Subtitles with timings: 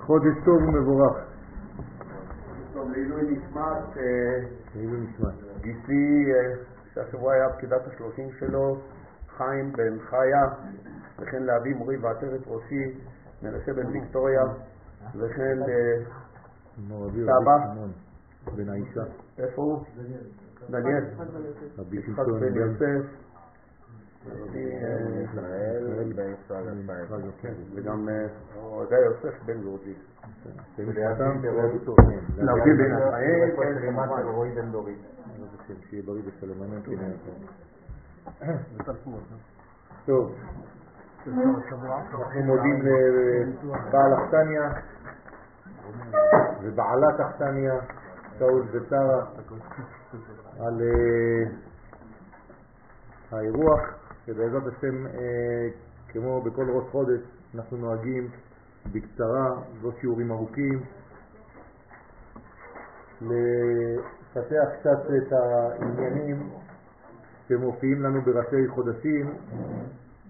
[0.00, 1.16] חודש טוב ומבורך.
[2.72, 5.34] טוב, לעילוי נשמת, אה, לעילוי נשמת.
[5.60, 6.64] גיסי, אה,
[6.94, 8.80] שהשבוע היה פקידת השלושים שלו,
[9.36, 10.44] חיים בן חיה,
[11.18, 12.98] וכן לאבי מורי ועטרת ראשי,
[13.42, 14.42] מנשה בן ויקטוריה,
[15.14, 16.04] וכן אה,
[17.10, 17.56] סבא.
[18.56, 19.02] בן האישה.
[19.38, 19.84] איפה הוא?
[20.70, 21.04] דניאל.
[21.78, 23.23] רבי יצחק בן יוסף.
[24.26, 27.06] אה, ישראל בן ישראל ישראל.
[27.40, 27.52] כן.
[27.74, 28.26] וגם אה,
[28.88, 29.94] זה יוסף בן גורג'י.
[32.38, 33.96] להביא בן החיים, כן,
[35.26, 36.96] בעזרת השם, שיהיה בריא ושלום, אמן כן.
[40.06, 40.34] טוב,
[41.26, 42.82] אנחנו מודים
[43.62, 44.70] לבעל אכסניה
[46.62, 47.74] ובעלת אכסניה,
[48.38, 49.26] שאול ושרה,
[50.60, 51.50] על אה,
[53.32, 55.68] האירוח, שבעזרת השם, אה,
[56.08, 57.20] כמו בכל ראש חודש,
[57.54, 58.28] אנחנו נוהגים
[58.92, 60.80] בקצרה, לא שיעורים ארוכים,
[63.20, 66.50] לפתח קצת את העניינים
[67.48, 69.32] שמופיעים לנו בראשי חודשים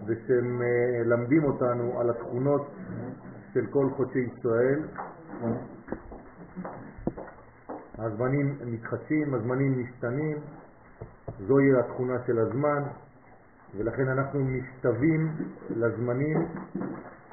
[0.07, 2.71] ושמלמדים אותנו על התכונות
[3.53, 4.81] של כל חודשי ישראל.
[7.99, 10.37] הזמנים מתחדשים, הזמנים משתנים,
[11.47, 12.83] זוהי התכונה של הזמן,
[13.77, 15.33] ולכן אנחנו משתווים
[15.71, 16.47] לזמנים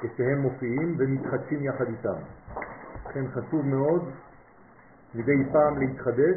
[0.00, 2.18] כשהם מופיעים ומתחדשים יחד איתם.
[3.06, 4.10] לכן חשוב מאוד
[5.14, 6.36] מדי פעם להתחדש,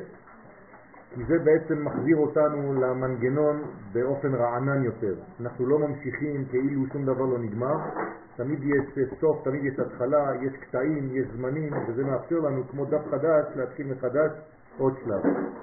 [1.16, 3.62] כי זה בעצם מחזיר אותנו למנגנון
[3.94, 5.16] באופן רענן יותר.
[5.42, 7.76] אנחנו לא ממשיכים כאילו שום דבר לא נגמר,
[8.36, 13.02] תמיד יש סוף, תמיד יש התחלה, יש קטעים, יש זמנים, וזה מאפשר לנו כמו דף
[13.12, 14.32] חדש להתחיל מחדש
[14.78, 15.22] עוד שלב.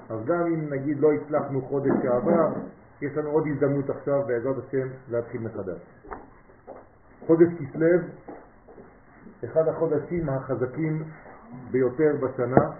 [0.09, 2.53] אז גם אם נגיד לא הצלחנו חודש שעבר,
[3.01, 5.81] יש לנו עוד הזדמנות עכשיו בעזרת השם להתחיל מחדש.
[7.27, 7.87] חודש כסלו,
[9.45, 11.03] אחד החודשים החזקים
[11.71, 12.71] ביותר בשנה,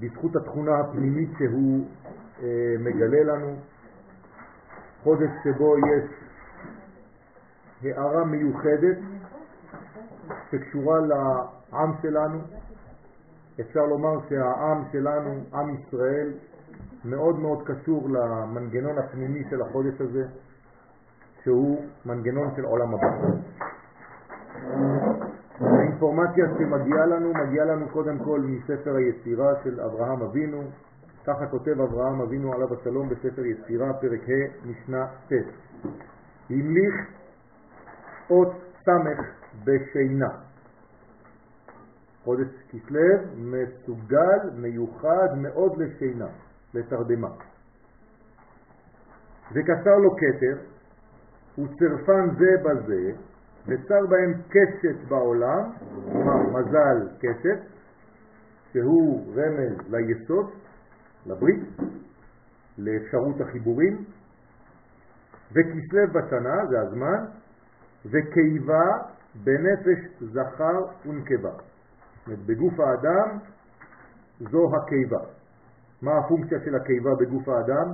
[0.00, 1.86] בזכות התכונה הפנימית שהוא
[2.42, 3.56] אה, מגלה לנו,
[5.02, 6.04] חודש שבו יש
[7.82, 8.98] הערה מיוחדת
[10.50, 12.40] שקשורה לעם שלנו.
[13.60, 16.32] אפשר לומר שהעם שלנו, עם ישראל,
[17.04, 20.24] מאוד מאוד קשור למנגנון הפנימי של החודש הזה,
[21.42, 23.08] שהוא מנגנון של עולם הבא.
[25.60, 30.62] האינפורמציה שמגיעה לנו, מגיעה לנו קודם כל מספר היצירה של אברהם אבינו,
[31.26, 35.32] ככה כותב אברהם אבינו עליו השלום בספר יצירה, פרק ה', משנה ט'.
[36.50, 36.94] המליך
[38.30, 38.52] אות
[38.84, 39.18] סמך
[39.64, 40.28] בשינה.
[42.24, 43.00] חודש כסלו
[43.36, 46.28] מסוגל, מיוחד מאוד לשינה,
[46.74, 47.28] לתרדמה.
[49.52, 50.62] וקשר לו כתר,
[51.58, 53.12] וצרפן זה בזה,
[53.66, 55.72] וצר בהם קשת בעולם,
[56.12, 57.58] כלומר מזל קשת,
[58.72, 60.50] שהוא רמז ליסוד,
[61.26, 61.60] לברית,
[62.78, 64.04] לאפשרות החיבורים,
[65.52, 67.24] וכסלו בשנה, זה הזמן,
[68.06, 68.84] וקיבה
[69.34, 71.50] בנפש זכר ונקבה.
[71.50, 73.38] זאת אומרת, בגוף האדם
[74.40, 75.37] זו הקיבה.
[76.02, 77.92] מה הפונקציה של הקיבה בגוף האדם?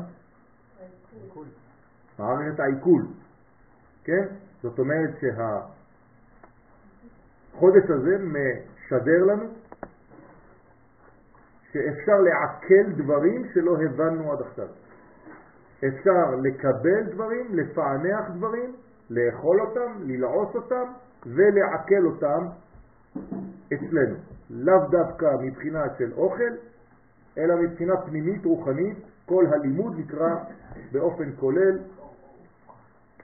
[2.19, 3.03] מערכת העיכול.
[4.05, 4.25] כן?
[4.63, 5.11] זאת אומרת
[7.53, 9.47] שהחודש הזה משדר לנו
[11.73, 14.69] שאפשר לעכל דברים שלא הבנו עד עכשיו.
[15.79, 18.77] אפשר לקבל דברים, לפענח דברים,
[19.11, 20.93] לאכול אותם, ללעוס אותם
[21.27, 22.47] ולעכל אותם
[23.75, 24.17] אצלנו.
[24.51, 26.53] לאו דווקא מבחינה של אוכל,
[27.39, 28.97] אלא מבחינה פנימית רוחנית,
[29.27, 30.35] כל הלימוד נקרא
[30.93, 31.79] באופן כולל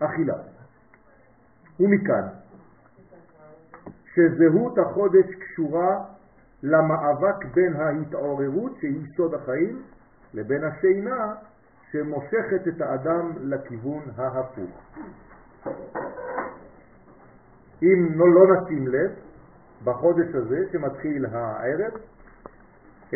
[0.00, 0.34] אכילה.
[1.80, 2.26] ומכאן
[4.14, 6.04] שזהות החודש קשורה
[6.62, 9.82] למאבק בין ההתעוררות שהיא סוד החיים
[10.34, 11.34] לבין השינה
[11.92, 14.80] שמושכת את האדם לכיוון ההפוך.
[17.82, 19.10] אם לא, לא נשים לב,
[19.84, 21.92] בחודש הזה שמתחיל הערב,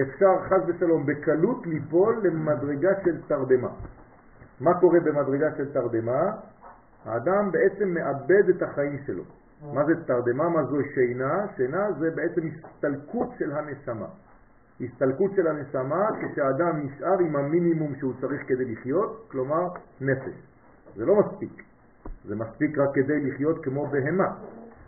[0.02, 3.68] אפשר חז ושלום בקלות ליפול למדרגה של תרדמה.
[4.60, 6.30] מה קורה במדרגה של תרדמה?
[7.04, 9.22] האדם בעצם מאבד את החיים שלו.
[9.72, 10.48] מה זה תרדמה?
[10.48, 11.46] מה זו שינה?
[11.56, 14.06] שינה זה בעצם הסתלקות של הנשמה.
[14.80, 19.68] הסתלקות של הנשמה כשהאדם נשאר עם המינימום שהוא צריך כדי לחיות, כלומר
[20.00, 20.34] נפש.
[20.96, 21.62] זה לא מספיק.
[22.24, 24.34] זה מספיק רק כדי לחיות כמו בהמה.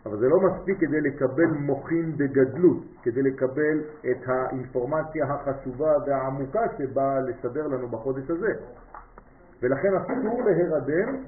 [0.06, 7.20] אבל זה לא מספיק כדי לקבל מוכין בגדלות, כדי לקבל את האינפורמציה החשובה והעמוקה שבאה
[7.20, 8.52] לשדר לנו בחודש הזה.
[9.62, 11.22] ולכן אסור להירדם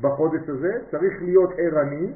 [0.00, 2.12] בחודש הזה, צריך להיות ערני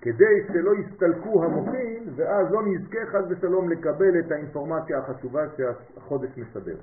[0.00, 6.76] כדי שלא יסתלקו המוחים ואז לא נזכה חס ושלום לקבל את האינפורמציה החשובה שהחודש מסדר.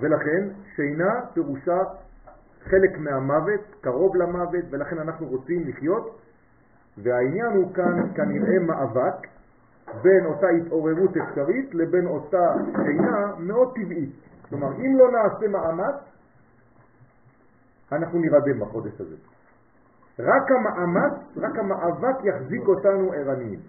[0.00, 1.78] ולכן שינה פירושה
[2.62, 6.18] חלק מהמוות, קרוב למוות, ולכן אנחנו רוצים לחיות,
[7.02, 9.26] והעניין הוא כאן כנראה מאבק
[10.02, 14.14] בין אותה התעוררות אפשרית לבין אותה שינה מאוד טבעית.
[14.48, 15.96] כלומר, אם לא נעשה מאמץ,
[17.92, 19.16] אנחנו נרדם בחודש הזה.
[20.18, 23.60] רק המאמץ, רק המאבק יחזיק אותנו ערניים.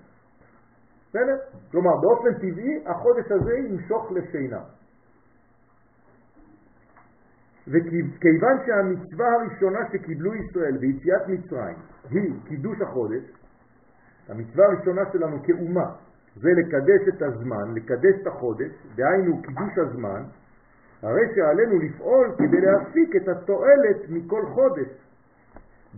[1.10, 1.38] בסדר?
[1.72, 4.60] כלומר, באופן טבעי החודש הזה ימשוך לשינה.
[7.68, 11.76] וכיוון שהמצווה הראשונה שקיבלו ישראל ביציאת מצרים
[12.10, 13.24] היא קידוש החודש,
[14.30, 15.92] המצווה הראשונה שלנו כאומה
[16.36, 20.24] זה לקדש את הזמן, לקדש את החודש, דהיינו קידוש הזמן,
[21.02, 24.88] הרי שעלינו לפעול כדי להפיק את התועלת מכל חודש,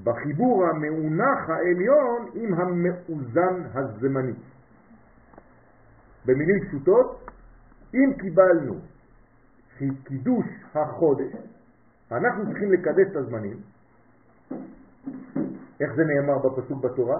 [0.04, 4.34] בחיבור המאונח העליון עם המאוזן הזמני.
[6.26, 7.30] במילים פשוטות,
[7.94, 8.76] אם קיבלנו
[10.04, 10.46] קידוש
[10.76, 11.34] החודש,
[12.12, 13.58] אנחנו צריכים לקדש את הזמנים.
[15.82, 17.20] איך זה נאמר בפסוק בתורה?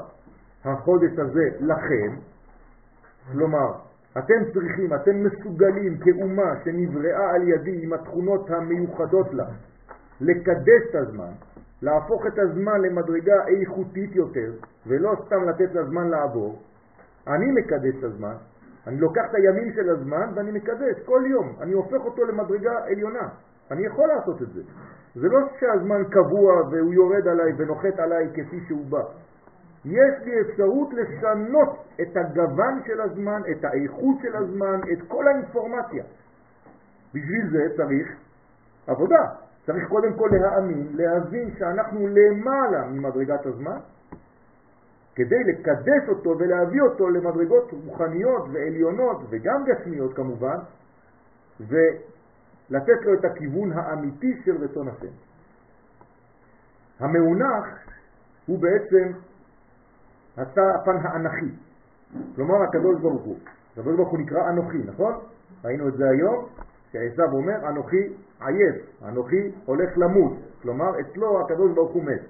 [0.66, 2.16] החודש הזה לכם,
[3.32, 3.72] כלומר,
[4.18, 9.46] אתם צריכים, אתם מסוגלים כאומה שנבראה על ידי עם התכונות המיוחדות לה,
[10.22, 11.32] לקדש את הזמן,
[11.82, 14.52] להפוך את הזמן למדרגה איכותית יותר,
[14.88, 16.62] ולא סתם לתת לזמן לעבור.
[17.28, 18.36] אני מקדש את הזמן,
[18.88, 23.30] אני לוקח את הימים של הזמן ואני מקדש כל יום, אני הופך אותו למדרגה עליונה.
[23.72, 24.62] אני יכול לעשות את זה.
[25.16, 29.02] זה לא שהזמן קבוע והוא יורד עליי ונוחת עליי כפי שהוא בא.
[29.86, 36.04] יש לי אפשרות לשנות את הגוון של הזמן, את האיכות של הזמן, את כל האינפורמציה.
[37.14, 38.08] בשביל זה צריך
[38.88, 39.26] עבודה.
[39.66, 43.78] צריך קודם כל להאמין, להבין שאנחנו למעלה ממדרגת הזמן,
[45.16, 50.58] כדי לקדש אותו ולהביא אותו למדרגות רוחניות ועליונות וגם גשמיות כמובן,
[52.72, 55.14] ולתת לו את הכיוון האמיתי של רצון השם.
[57.00, 57.66] המאונח
[58.46, 59.12] הוא בעצם
[60.38, 61.52] הפן האנכי,
[62.36, 63.38] כלומר הקדוש ברוך הוא.
[63.72, 65.14] הקדוש ברוך הוא נקרא אנוכי, נכון?
[65.64, 66.46] ראינו את זה היום,
[66.92, 72.22] שעשב אומר אנוכי עייף, אנוכי הולך למות, כלומר אצלו הקדוש ברוך הוא מת.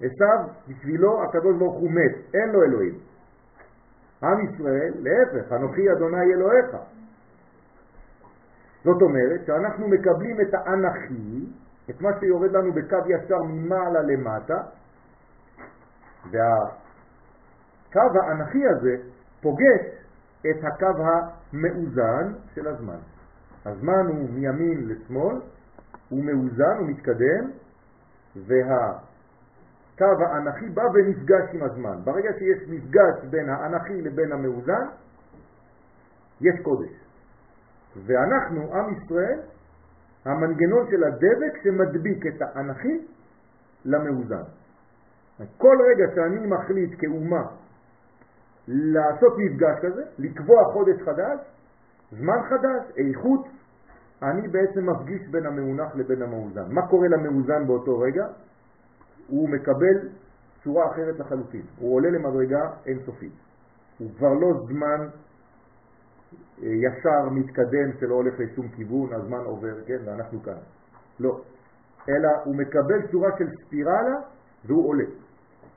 [0.00, 2.94] עשב בשבילו הקדוש ברוך הוא מת, אין לו אלוהים.
[4.22, 6.76] עם ישראל, להפך, אנוכי אדוני אלוהיך.
[8.86, 11.46] זאת אומרת שאנחנו מקבלים את האנכי,
[11.90, 14.62] את מה שיורד לנו בקו ישר ממעלה למטה,
[16.30, 18.96] והקו האנכי הזה
[19.42, 19.86] פוגש
[20.40, 22.98] את הקו המאוזן של הזמן.
[23.64, 25.40] הזמן הוא מימין לשמאל,
[26.08, 27.50] הוא מאוזן, הוא מתקדם,
[28.36, 31.98] והקו האנכי בא ונפגש עם הזמן.
[32.04, 34.86] ברגע שיש מפגש בין האנכי לבין המאוזן,
[36.40, 37.05] יש קודש.
[38.04, 39.40] ואנחנו, עם ישראל,
[40.24, 43.06] המנגנון של הדבק שמדביק את האנכי
[43.84, 44.42] למאוזן.
[45.58, 47.42] כל רגע שאני מחליט כאומה
[48.68, 51.38] לעשות מפגש כזה, לקבוע חודש חדש,
[52.12, 53.46] זמן חדש, איכות,
[54.22, 56.64] אני בעצם מפגיש בין המאונח לבין המאוזן.
[56.68, 58.26] מה קורה למאוזן באותו רגע?
[59.28, 60.08] הוא מקבל
[60.64, 61.62] צורה אחרת לחלוטין.
[61.78, 63.32] הוא עולה למדרגה אינסופית.
[63.98, 65.08] הוא כבר לא זמן
[66.62, 70.58] ישר מתקדם שלא הולך לשום כיוון, הזמן עובר, כן, ואנחנו כאן.
[71.20, 71.40] לא.
[72.08, 74.16] אלא הוא מקבל צורה של ספירלה
[74.64, 75.04] והוא עולה.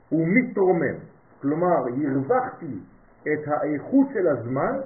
[0.08, 0.98] הוא מתרומם.
[1.42, 2.78] כלומר, הרווחתי
[3.22, 4.78] את האיכות של הזמן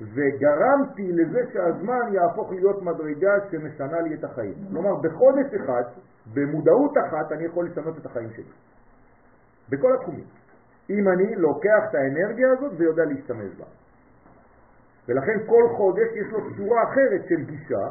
[0.00, 4.54] וגרמתי לזה שהזמן יהפוך להיות מדרגה שמשנה לי את החיים.
[4.70, 5.82] כלומר, בחודש אחד,
[6.34, 8.52] במודעות אחת, אני יכול לשנות את החיים שלי.
[9.70, 10.24] בכל התחומים.
[10.90, 13.64] אם אני לוקח את האנרגיה הזאת ויודע להשתמש בה.
[15.08, 17.84] ולכן כל חודש יש לו צורה אחרת של גישה,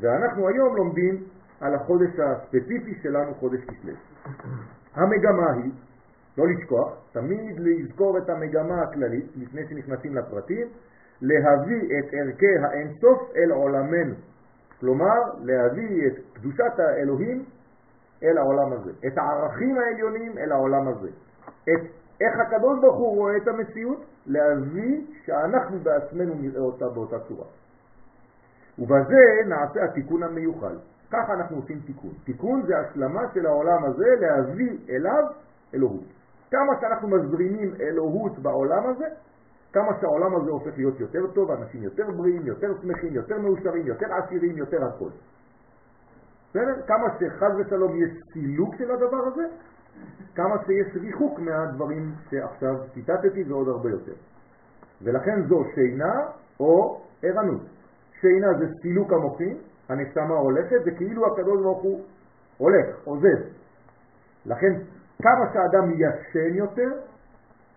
[0.00, 1.24] ואנחנו היום לומדים
[1.60, 3.92] על החודש הספציפי שלנו, חודש כסלו.
[4.94, 5.72] המגמה היא
[6.38, 10.66] לא לשכוח, תמיד לזכור את המגמה הכללית לפני שנכנסים לפרטים,
[11.20, 14.14] להביא את ערכי האינסוף אל עולמנו.
[14.80, 17.44] כלומר, להביא את קדושת האלוהים
[18.22, 21.08] אל העולם הזה, את הערכים העליונים אל העולם הזה,
[21.62, 21.80] את
[22.24, 27.46] איך הקדוש ברוך הוא רואה את המציאות, להביא שאנחנו בעצמנו נראה אותה באותה צורה.
[28.78, 30.74] ובזה נעשה התיקון המיוחד.
[31.10, 32.10] ככה אנחנו עושים תיקון.
[32.24, 35.24] תיקון זה השלמה של העולם הזה להביא אליו
[35.74, 36.04] אלוהות.
[36.50, 39.06] כמה שאנחנו מזרימים אלוהות בעולם הזה,
[39.72, 44.06] כמה שהעולם הזה הופך להיות יותר טוב, אנשים יותר בריאים, יותר שמחים, יותר מאושרים, יותר
[44.14, 45.10] עשירים, יותר הכל.
[46.50, 46.82] בסדר?
[46.86, 49.42] כמה שחז ושלום יש סילוק של הדבר הזה,
[50.34, 54.12] כמה שיש ריחוק מהדברים שעכשיו ציטטתי ועוד הרבה יותר.
[55.02, 56.20] ולכן זו שינה
[56.60, 57.62] או ערנות.
[58.20, 59.58] שינה זה סילוק המוחים,
[59.88, 62.00] הנשמה הולכת, זה כאילו הקדוש ברוך הוא
[62.58, 63.42] הולך, עוזב.
[64.46, 64.72] לכן
[65.22, 66.90] כמה שאדם ישן יותר,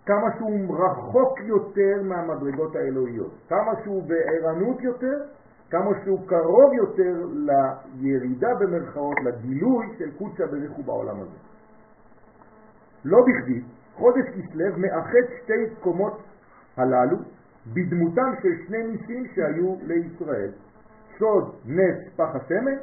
[0.06, 5.18] כמה שהוא רחוק יותר מהמדרגות האלוהיות, כמה שהוא בערנות יותר,
[5.70, 7.26] כמה שהוא קרוב יותר
[7.96, 11.38] לירידה במרכאות, לגילוי של קודשא בריחו בעולם הזה.
[13.06, 13.62] לא בכדי,
[13.96, 16.24] חודש כסלו מאחד שתי קומות
[16.78, 17.18] הללו
[17.74, 20.52] בדמותם של שני ניסים שהיו לישראל,
[21.20, 22.78] סוד נס פח השמן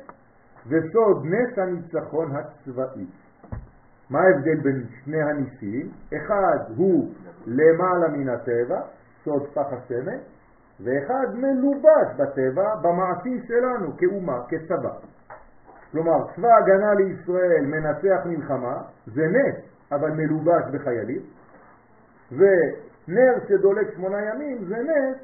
[0.67, 3.07] וסוד נס הניצחון הצבאי.
[4.11, 5.91] מה ההבדל בין שני הניסים?
[6.17, 7.13] אחד הוא
[7.47, 8.81] למעלה מן הטבע,
[9.25, 10.19] סוד פח השמן,
[10.81, 14.95] ואחד מלובש בטבע במעשים שלנו כאומה, כצבא.
[15.93, 21.23] כלומר, צבא הגנה לישראל מנצח מלחמה, זה נס, אבל מלובש בחיילים,
[22.33, 25.17] ונר שדולק שמונה ימים זה נס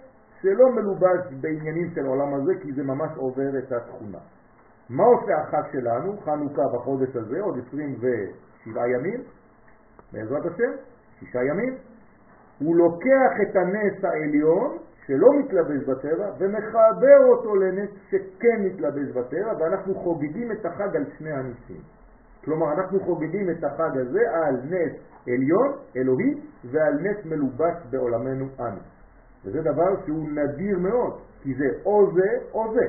[0.42, 4.18] שלא מלובש בעניינים של העולם הזה, כי זה ממש עובר את התכונה.
[4.90, 9.20] מה עושה החג שלנו, חנוכה בחודש הזה, עוד 27 ימים,
[10.12, 10.72] בעזרת השם,
[11.18, 11.76] שישה ימים,
[12.58, 19.94] הוא לוקח את הנס העליון שלא מתלבש בטבע ומחבר אותו לנס שכן מתלבש בטבע ואנחנו
[19.94, 21.97] חוגגים את החג על שני הניסים.
[22.48, 24.92] כלומר אנחנו חוגגים את החג הזה על נס
[25.26, 28.80] עליון, אלוהי, ועל נס מלובש בעולמנו אנו.
[29.44, 32.86] וזה דבר שהוא נדיר מאוד, כי זה או זה או זה.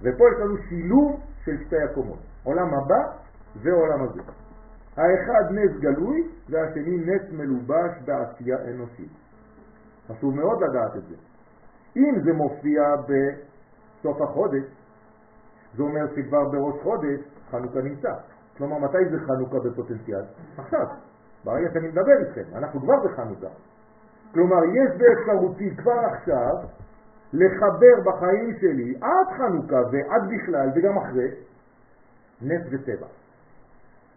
[0.00, 3.02] ופה יש לנו שילוב של שתי הקומות, עולם הבא
[3.62, 4.22] ועולם הזה.
[4.96, 9.12] האחד נס גלוי והשני נס מלובש בעשייה אנושית.
[10.08, 11.14] חשוב מאוד לדעת את זה.
[11.96, 14.64] אם זה מופיע בסוף החודש,
[15.76, 17.20] זה אומר שכבר בראש חודש
[17.50, 18.33] חנוכה נמצא.
[18.58, 20.22] כלומר, מתי זה חנוכה בפוטנציאל?
[20.58, 20.86] עכשיו,
[21.44, 23.48] ברגע שאני מדבר איתכם, אנחנו כבר בחנוכה.
[24.34, 26.54] כלומר, יש באפשרותי כבר עכשיו
[27.32, 31.28] לחבר בחיים שלי עד חנוכה ועד בכלל וגם אחרי
[32.42, 33.06] נס וטבע.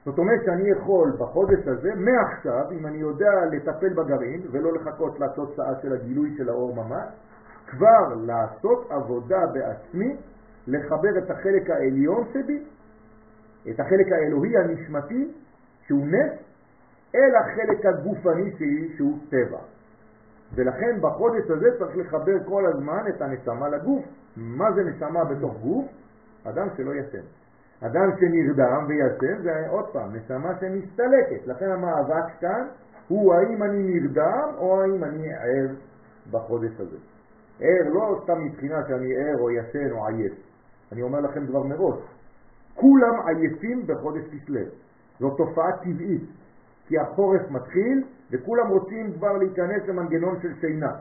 [0.06, 5.74] זאת אומרת שאני יכול בחודש הזה, מעכשיו, אם אני יודע לטפל בגרעין ולא לחכות לתוצאה
[5.82, 7.10] של הגילוי של האור ממש,
[7.68, 10.16] כבר לעשות עבודה בעצמי,
[10.68, 12.64] לחבר את החלק העליון שבי,
[13.70, 15.32] את החלק האלוהי הנשמתי,
[15.88, 16.32] שהוא נס,
[17.16, 19.60] אל החלק הגופני שלי, שהוא טבע.
[20.56, 24.06] ולכן בחודש הזה צריך לחבר כל הזמן את הנשמה לגוף.
[24.38, 25.86] מה זה נשמה בתוך גוף?
[26.44, 27.24] אדם שלא ישן.
[27.82, 31.48] אדם שנרדם וישן זה עוד פעם נשמה שמסתלקת.
[31.48, 32.68] לכן המאבק כאן
[33.08, 35.76] הוא האם אני נרדם או האם אני ער
[36.32, 36.98] בחודש הזה.
[37.62, 40.34] ער לא סתם מבחינה שאני ער או ישן או עייף.
[40.92, 42.00] אני אומר לכם דבר מראש.
[42.78, 44.62] כולם עייפים בחודש כסלו.
[45.20, 46.24] זו תופעה טבעית.
[46.88, 50.92] כי החורף מתחיל וכולם רוצים כבר להיכנס למנגנון של שינה.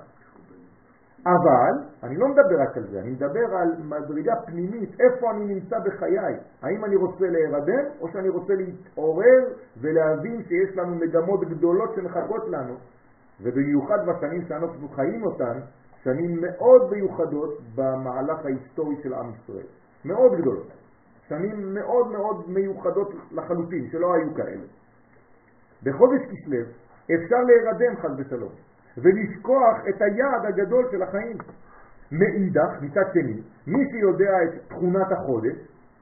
[1.27, 5.77] אבל, אני לא מדבר רק על זה, אני מדבר על מדרגה פנימית, איפה אני נמצא
[5.79, 6.37] בחיי.
[6.63, 9.43] האם אני רוצה להירדם או שאני רוצה להתעורר
[9.81, 12.75] ולהבין שיש לנו מגמות גדולות שמחכות לנו,
[13.43, 15.59] ובמיוחד בשנים שאנחנו חיים אותן,
[16.03, 19.67] שנים מאוד מיוחדות במהלך ההיסטורי של עם ישראל.
[20.05, 20.86] מאוד גדולות.
[21.29, 24.65] שנים מאוד מאוד מיוחדות לחלוטין, שלא היו כאלה.
[25.83, 26.59] בחודש כסלו
[27.15, 28.53] אפשר להירדם חס ושלום,
[28.99, 31.39] ולשכוח את היעד הגדול של החיים.
[32.13, 35.57] מאידך, מצד שני, מי שיודע את תכונת החודש,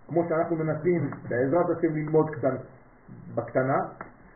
[0.08, 2.56] כמו שאנחנו מנסים בעזרת השם ללמוד קטן,
[3.34, 3.78] בקטנה,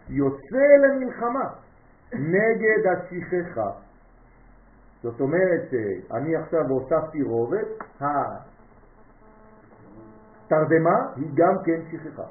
[0.08, 1.50] יוצא למלחמה
[2.12, 3.70] נגד השכחה.
[5.02, 7.64] זאת אומרת שאני עכשיו הוספתי רובד,
[10.48, 12.22] התרדמה היא גם כן שכחה.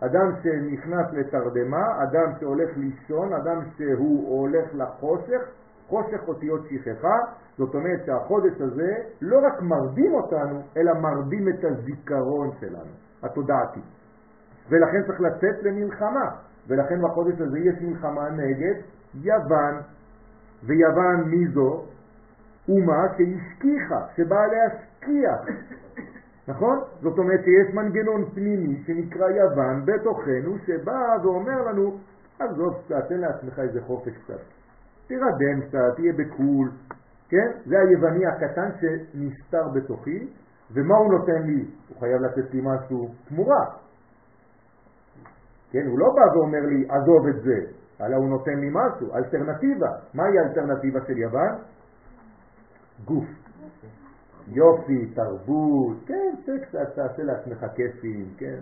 [0.00, 5.42] אדם שנכנס לתרדמה, אדם שהולך לישון, אדם שהוא הולך לחושך,
[5.88, 7.18] חושך אותיות שכחה,
[7.58, 12.92] זאת אומרת שהחודש הזה לא רק מרדים אותנו, אלא מרדים את הזיכרון שלנו,
[13.22, 13.80] התודעתי.
[14.68, 16.30] ולכן צריך לצאת למלחמה,
[16.68, 18.80] ולכן בחודש הזה יש מלחמה נגד
[19.14, 19.80] יוון.
[20.62, 21.84] ויוון מי זו?
[22.68, 25.40] אומה שהשכיחה, שבאה להשכיח
[26.48, 26.80] נכון?
[27.00, 31.98] זאת אומרת שיש מנגנון פנימי שנקרא יוון בתוכנו שבא ואומר לנו,
[32.38, 34.40] עזוב קצת, תן לעצמך איזה חופש קצת.
[35.06, 36.70] תירדם קצת, תהיה בקול,
[37.28, 37.50] כן?
[37.66, 40.28] זה היווני הקטן שנסתר בתוכי,
[40.70, 41.64] ומה הוא נותן לי?
[41.88, 43.64] הוא חייב לתת לי משהו תמורה.
[45.70, 47.60] כן, הוא לא בא ואומר לי, עזוב את זה,
[48.00, 49.88] אלא הוא נותן לי משהו, אלטרנטיבה.
[50.14, 51.52] מהי האלטרנטיבה של יוון?
[53.04, 53.43] גוף.
[54.48, 58.58] יופי, תרבות, כן, קצת תעשה לעצמך כיפים, כן,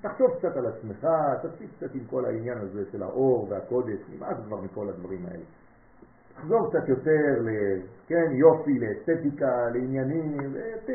[0.00, 1.06] תחשוב קצת על עצמך,
[1.42, 5.44] תפסיק קצת עם כל העניין הזה של האור והקודש, נמאס כבר מכל הדברים האלה.
[6.34, 7.48] תחזור קצת יותר, ל,
[8.06, 10.36] כן, יופי, לאסתטיקה, לעניינים,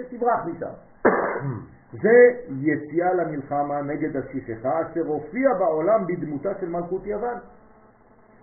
[0.09, 0.73] תברח משם.
[2.03, 2.17] זה
[2.49, 7.37] יציאה למלחמה נגד השכחה אשר הופיע בעולם בדמותה של מלכות יוון.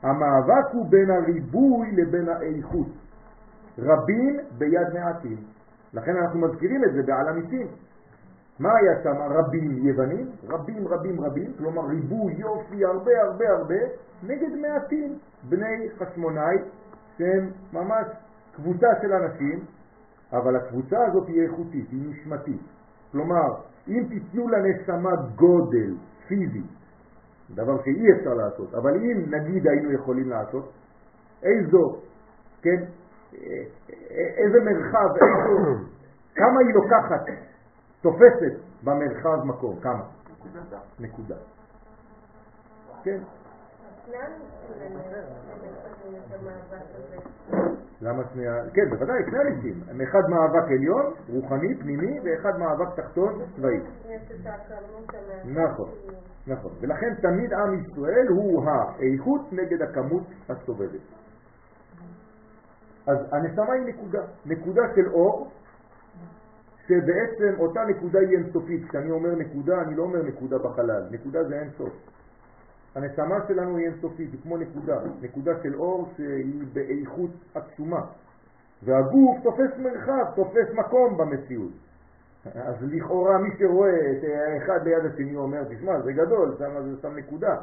[0.02, 2.88] המאבק הוא בין הריבוי לבין האיכות.
[3.78, 5.53] רבים ביד מעטים.
[5.94, 7.66] לכן אנחנו מזכירים את זה בעל המיסים.
[8.58, 9.16] מה היה שם?
[9.20, 13.80] רבים יוונים, רבים רבים רבים, כלומר ריבוי, יופי, הרבה הרבה הרבה,
[14.22, 16.56] נגד מעטים, בני חשמונאי,
[17.18, 18.06] שהם ממש
[18.56, 19.64] קבוצה של אנשים,
[20.32, 22.60] אבל הקבוצה הזאת היא איכותית, היא נשמתית.
[23.12, 23.54] כלומר,
[23.88, 25.94] אם תיתנו לנשמה גודל
[26.28, 26.62] פיזי,
[27.50, 30.72] דבר שאי אפשר לעשות, אבל אם נגיד היינו יכולים לעשות,
[31.42, 31.96] איזו,
[32.62, 32.84] כן,
[34.36, 35.08] איזה מרחב,
[36.34, 37.24] כמה היא לוקחת,
[38.00, 40.04] תופסת במרחב מקום, כמה?
[41.00, 41.36] נקודה.
[43.04, 43.18] כן.
[48.00, 48.54] למה שני ה...
[48.74, 50.02] כן, בוודאי, שני הליסים.
[50.02, 53.80] אחד מאבק עליון, רוחני, פנימי, ואחד מאבק תחתון, צבאי.
[55.44, 55.90] נכון,
[56.46, 56.72] נכון.
[56.80, 61.00] ולכן תמיד עם ישראל הוא האיכות נגד הכמות הסובבת.
[63.06, 65.50] אז הנשמה היא נקודה, נקודה של אור,
[66.86, 68.88] שבעצם אותה נקודה היא אינסופית.
[68.88, 71.92] כשאני אומר נקודה, אני לא אומר נקודה בחלל, נקודה זה אינסוף.
[72.94, 78.00] הנשמה שלנו היא אינסופית, היא כמו נקודה, נקודה של אור שהיא באיכות עצומה.
[78.82, 81.72] והגוף תופס מרחב, תופס מקום במציאות.
[82.54, 87.16] אז לכאורה מי שרואה את האחד ליד השני אומר, תשמע, זה גדול, שם זה שם
[87.16, 87.56] נקודה.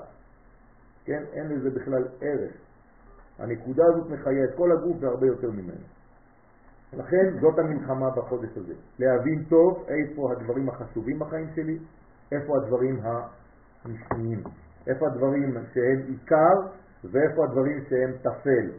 [1.05, 1.24] כן?
[1.33, 2.51] אין לזה בכלל ערך.
[3.39, 5.85] הנקודה הזאת מחיה את כל הגוף והרבה יותר ממנו.
[6.93, 11.77] לכן זאת המלחמה בחודש הזה, להבין טוב איפה הדברים החשובים בחיים שלי,
[12.31, 13.00] איפה הדברים
[13.83, 14.43] המשניים.
[14.88, 16.55] איפה הדברים שהם עיקר
[17.03, 18.69] ואיפה הדברים שהם תפל.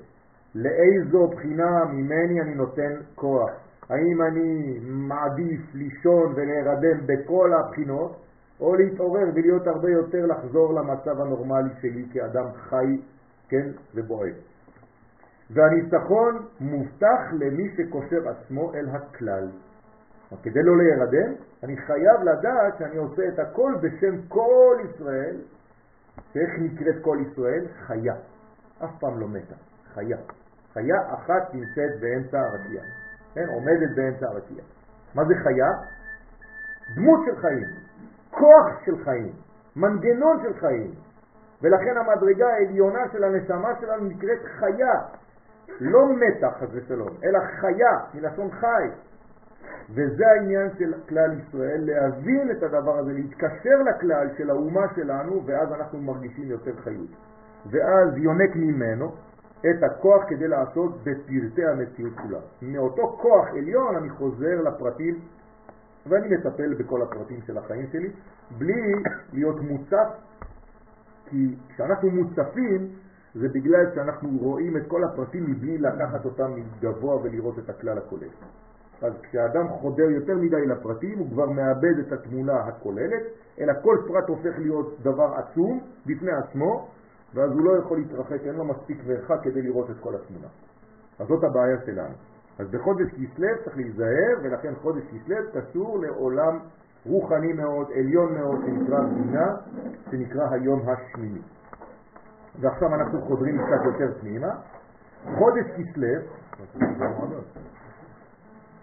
[0.55, 3.51] לאיזו בחינה ממני אני נותן כוח.
[3.89, 8.17] האם אני מעדיף לישון ולהירדם בכל הבחינות,
[8.61, 13.01] או להתעורר ולהיות הרבה יותר לחזור למצב הנורמלי שלי כאדם חי,
[13.53, 14.35] כן, ובועט.
[15.51, 19.49] והניצחון מובטח למי שקושר עצמו אל הכלל.
[20.43, 25.37] כדי לא להירדם, אני חייב לדעת שאני עושה את הכל בשם כל ישראל,
[26.35, 27.67] ואיך נקראת כל ישראל?
[27.87, 28.15] חיה.
[28.85, 29.55] אף פעם לא מתה,
[29.95, 30.19] חיה.
[30.73, 32.83] חיה אחת נמצאת באמצע הרקיע,
[33.35, 33.47] כן?
[33.49, 34.63] עומדת באמצע הרקיע.
[35.15, 35.69] מה זה חיה?
[36.97, 37.67] דמות של חיים,
[38.31, 39.33] כוח של חיים,
[39.77, 40.91] מנגנון של חיים.
[41.63, 45.01] ולכן המדרגה העליונה של הנשמה שלנו נקראת חיה,
[45.81, 48.89] לא מתה חס ושלום, אלא חיה, מלשון חי.
[49.91, 55.73] וזה העניין של כלל ישראל, להבין את הדבר הזה, להתקשר לכלל של האומה שלנו, ואז
[55.73, 57.11] אנחנו מרגישים יותר חיות.
[57.71, 59.13] ואז יונק ממנו
[59.61, 62.39] את הכוח כדי לעשות בפרטי המציאות כולה.
[62.63, 65.19] מאותו כוח עליון אני חוזר לפרטים,
[66.07, 68.11] ואני מטפל בכל הפרטים של החיים שלי,
[68.59, 68.93] בלי
[69.33, 70.09] להיות מוצף,
[71.33, 72.89] כי כשאנחנו מוצפים,
[73.35, 78.29] זה בגלל שאנחנו רואים את כל הפרטים מבלי לקחת אותם מגבוה ולראות את הכלל הכולל.
[79.03, 83.23] אז כשאדם חודר יותר מדי לפרטים הוא כבר מאבד את התמונה הכוללת,
[83.61, 86.89] אלא כל פרט הופך להיות דבר עצום בפני עצמו,
[87.35, 90.49] ואז הוא לא יכול להתרחק, אין לו מספיק מרחק כדי לראות את כל התמונה.
[91.19, 92.15] אז זאת הבעיה שלנו.
[92.59, 96.59] אז בחודש כסלו צריך להיזהר, ולכן חודש כסלו קשור לעולם
[97.07, 99.57] רוחני מאוד, עליון מאוד, שנקרא בינה,
[100.11, 101.43] שנקרא היום השמיני.
[102.61, 104.51] ועכשיו אנחנו חודרים קצת יותר פנימה.
[105.39, 106.21] חודש כסלו,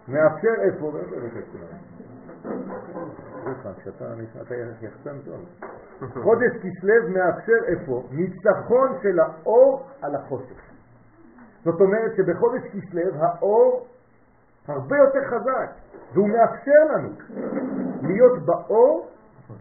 [0.07, 0.91] מאפשר איפה,
[5.25, 5.45] טוב.
[6.23, 8.03] חודש כסלו מאפשר איפה?
[8.11, 10.61] ניצחון של האור על החושך.
[11.63, 13.87] זאת אומרת שבחודש כסלו האור
[14.67, 15.71] הרבה יותר חזק,
[16.13, 17.09] והוא מאפשר לנו
[18.01, 19.07] להיות באור,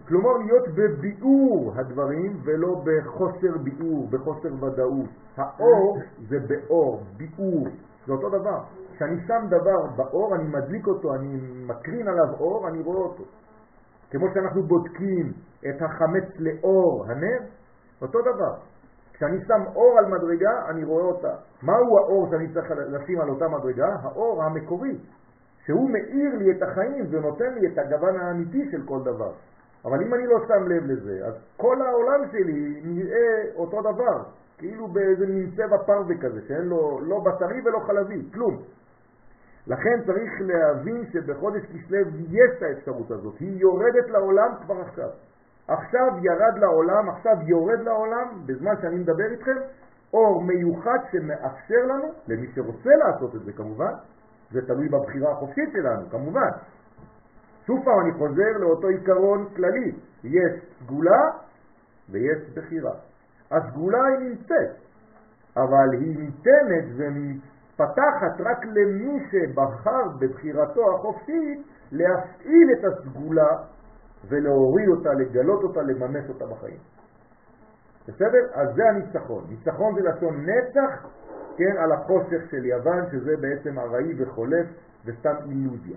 [0.09, 5.11] כלומר להיות בביאור הדברים ולא בחוסר ביאור, בחוסר ודאות.
[5.37, 5.99] האור
[6.29, 7.67] זה באור, ביאור,
[8.07, 8.61] זה אותו דבר.
[8.95, 13.25] כשאני שם דבר באור, אני מדליק אותו, אני מקרין עליו אור, אני רואה אותו.
[14.11, 17.39] כמו שאנחנו בודקים את החמץ לאור הנר,
[18.03, 18.55] אותו דבר.
[19.13, 21.35] כשאני שם אור על מדרגה, אני רואה אותה.
[21.63, 23.89] מהו האור שאני צריך לשים על אותה מדרגה?
[24.03, 24.99] האור המקורי,
[25.69, 29.33] שהוא מאיר לי את החיים ונותן לי את הגוון האמיתי של כל דבר.
[29.85, 34.23] אבל אם אני לא שם לב לזה, אז כל העולם שלי נראה אותו דבר,
[34.59, 38.63] כאילו באיזה מין צבע פרווה כזה, שאין לו לא בשרי ולא חלבי, כלום.
[39.67, 41.99] לכן צריך להבין שבחודש כסלו
[42.31, 45.09] יש את האפשרות הזאת, היא יורדת לעולם כבר עכשיו.
[45.69, 49.57] עכשיו ירד לעולם, עכשיו יורד לעולם, בזמן שאני מדבר איתכם,
[50.13, 53.93] אור מיוחד שמאפשר לנו, למי שרוצה לעשות את זה כמובן,
[54.51, 56.51] זה תלוי בבחירה החופשית שלנו, כמובן.
[57.67, 59.93] שוב פעם אני חוזר לאותו עיקרון כללי,
[60.25, 61.31] יש סגולה
[62.11, 62.93] ויש בחירה.
[63.51, 64.77] הסגולה היא נמצאת,
[65.57, 73.49] אבל היא ניתנת ומתפתחת רק למי שבחר בבחירתו החופשית להפעיל את הסגולה
[74.29, 76.79] ולהוריד אותה, לגלות אותה, לממש אותה בחיים.
[78.09, 78.39] בסדר?
[78.53, 79.45] אז זה הניצחון.
[79.49, 81.07] ניצחון זה לשון נצח,
[81.59, 84.67] כן, על החושך של יוון, שזה בעצם ארעי וחולף
[85.05, 85.97] וסתם אילוזיה.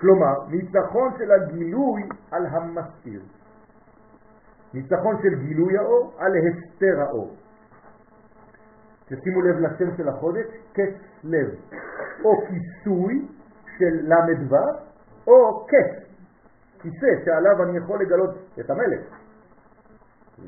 [0.00, 3.20] כלומר, ניצחון של הגילוי על המסתיר.
[4.74, 7.36] ניצחון של גילוי האור על הסתר האור.
[9.06, 11.48] תשימו לב לשם של החודש, כס לב,
[12.24, 13.28] או כיסוי
[13.78, 14.56] של למד ו,
[15.26, 16.08] או כס,
[16.82, 19.00] כיסא שעליו אני יכול לגלות את המלך.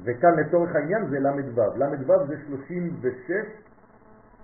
[0.04, 1.60] וכאן לצורך העניין זה למד ו.
[1.76, 3.30] למד ו זה 36,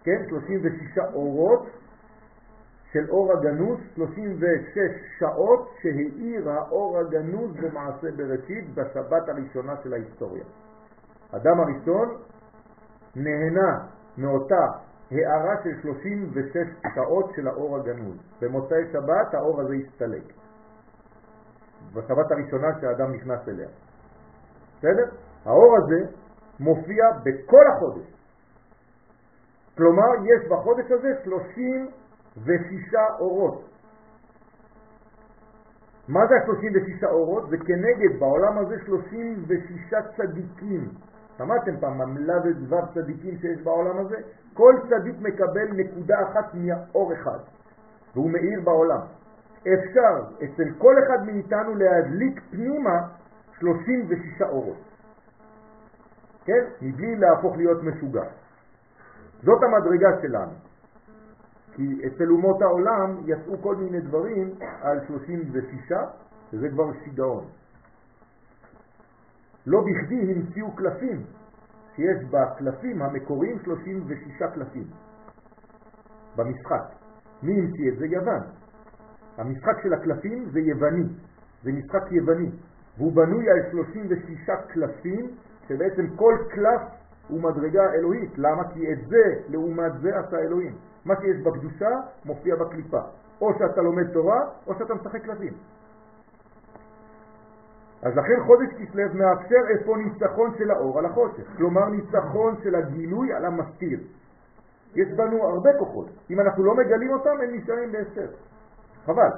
[0.07, 1.67] כן, 36 אורות
[2.93, 4.79] של אור הגנוז, 36
[5.19, 10.45] שעות שהאיר האור הגנוז במעשה בראשית בשבת הראשונה של ההיסטוריה.
[11.33, 12.17] אדם הראשון
[13.17, 13.87] נהנה
[14.19, 14.67] מאותה
[15.11, 16.57] הערה של 36
[16.95, 18.17] שעות של האור הגנוז.
[18.41, 20.33] במוצאי שבת האור הזה הסתלק.
[21.95, 23.69] בשבת הראשונה שהאדם נכנס אליה.
[24.79, 25.17] בסדר?
[25.45, 26.11] האור הזה
[26.61, 28.16] מופיע בכל החודש.
[29.77, 33.65] כלומר, יש בחודש הזה 36 אורות.
[36.09, 37.51] מה זה ה-36 אורות?
[37.51, 40.89] זה כנגד בעולם הזה 36 צדיקים.
[41.39, 44.17] שמעתם פעם ממלה ודבר צדיקים שיש בעולם הזה?
[44.55, 47.39] כל צדיק מקבל נקודה אחת מאור אחד,
[48.15, 49.01] והוא מאיר בעולם.
[49.61, 53.09] אפשר אצל כל אחד מאיתנו להדליק פנימה
[53.59, 54.77] 36 אורות.
[56.45, 56.65] כן?
[56.83, 58.25] מבלי להפוך להיות משוגע.
[59.43, 60.53] זאת המדרגה שלנו.
[61.73, 65.93] כי אצל אומות העולם יצאו כל מיני דברים על 36,
[66.53, 67.45] וזה כבר שיגעון.
[69.67, 71.23] לא בכדי המציאו קלפים,
[71.97, 74.87] שיש בקלפים המקוריים 36 קלפים
[76.37, 76.83] במשחק.
[77.43, 78.07] מי המציא את זה?
[78.07, 78.43] יוון.
[79.37, 81.05] המשחק של הקלפים זה יווני,
[81.63, 82.51] זה משחק יווני,
[82.99, 85.31] והוא בנוי על 36 קלפים,
[85.69, 86.83] שבעצם כל קלף
[87.29, 88.39] הוא מדרגה אלוהית.
[88.39, 88.63] למה?
[88.75, 90.75] כי את זה, לעומת זה עשה אלוהים.
[91.05, 91.91] מה שיש בקדושה
[92.25, 93.01] מופיע בקליפה.
[93.41, 95.53] או שאתה לומד תורה, או שאתה משחק קלפים.
[98.03, 103.33] אז לכן חודש כסלו מאפשר איפה ניצחון של האור על החושך, כלומר ניצחון של הגילוי
[103.33, 104.01] על המסתיר.
[104.95, 108.27] יש בנו הרבה כוחות, אם אנחנו לא מגלים אותם הם נשארים בהסתר,
[109.07, 109.31] חבל.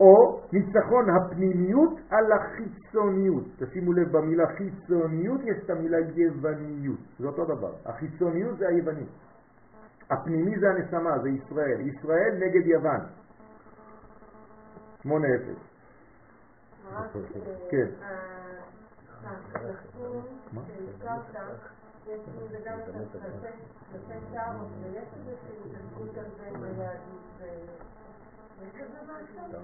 [0.00, 3.44] או ניצחון הפנימיות על החיצוניות.
[3.58, 7.72] תשימו לב, במילה חיצוניות יש את המילה יווניות, זה אותו דבר.
[7.84, 9.08] החיצוניות זה היוונית.
[10.10, 11.80] הפנימי זה הנשמה, זה ישראל.
[11.80, 13.00] ישראל נגד יוון.
[15.02, 15.08] 8-0.
[17.70, 17.86] כן.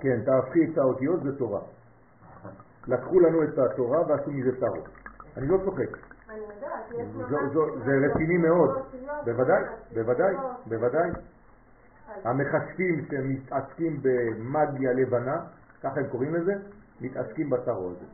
[0.00, 1.60] כן, תהפכי את האותיות זה תורה.
[2.86, 4.88] לקחו לנו את התורה ועשו מזה טרות.
[5.36, 5.98] אני לא צוחק.
[7.84, 8.70] זה רציני מאוד.
[9.24, 9.62] בוודאי,
[9.94, 10.34] בוודאי,
[10.66, 11.10] בוודאי.
[12.24, 15.40] המחשבים שמתעסקים במגיה לבנה,
[15.82, 16.52] ככה הם קוראים לזה,
[17.00, 18.04] מתעסקים בטרו הזה.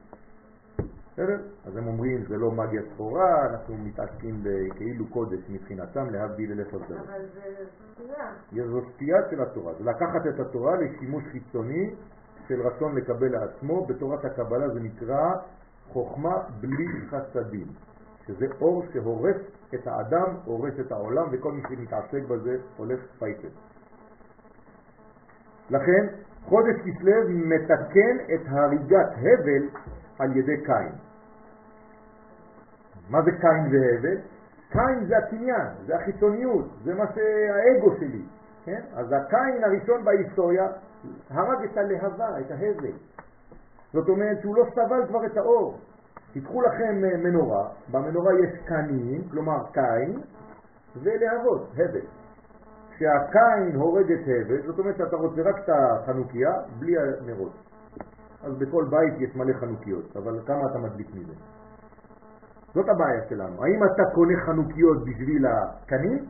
[1.14, 1.38] בסדר?
[1.64, 7.06] אז הם אומרים, זה לא מגיה שחורה, אנחנו מתעסקים בכאילו קודש מבחינתם, להבדיל אלף הבדלות.
[7.08, 8.66] אבל זה סטייה.
[8.66, 11.94] זו סטייה של התורה, זה לקחת את התורה לשימוש חיצוני
[12.48, 15.34] של רצון לקבל לעצמו, בתורת הקבלה זה נקרא
[15.88, 17.66] חוכמה בלי חסדים,
[18.26, 19.36] שזה אור שהורס
[19.74, 23.48] את האדם, הורס את העולם, וכל מי שמתעסק בזה הולך פייטר.
[25.70, 26.06] לכן,
[26.44, 29.68] חודש כסלו מתקן את הריגת הבל
[30.18, 30.92] על ידי קין.
[33.10, 34.16] מה זה קין והבל?
[34.70, 38.22] קין זה הקניין, זה החיצוניות, זה מה שהאגו שלי,
[38.64, 38.80] כן?
[38.94, 40.68] אז הקין הראשון בהיסטוריה
[41.30, 42.92] הרג את הלהבה, את ההבל.
[43.92, 45.78] זאת אומרת שהוא לא סבל כבר את האור.
[46.32, 50.20] תיקחו לכם מנורה, במנורה יש קנים, כלומר קין,
[51.02, 52.06] ולהבות, הבל.
[52.90, 57.52] כשהקין הורג את הבל, זאת אומרת שאתה רוצה רק את החנוכיה בלי הנרות.
[58.44, 61.32] אז בכל בית יש מלא חנוכיות, אבל כמה אתה מדליק מזה?
[62.74, 63.64] זאת הבעיה שלנו.
[63.64, 66.24] האם אתה קונה חנוכיות בשביל הקנים,